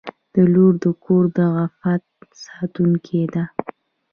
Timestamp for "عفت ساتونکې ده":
1.59-3.43